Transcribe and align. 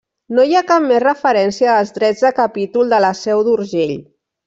No 0.37 0.45
hi 0.51 0.55
ha 0.59 0.63
cap 0.71 0.87
més 0.91 1.01
referència 1.03 1.77
dels 1.77 1.93
drets 2.01 2.27
de 2.29 2.35
capítol 2.43 2.93
de 2.97 3.05
la 3.09 3.15
Seu 3.25 3.49
d'Urgell. 3.51 3.99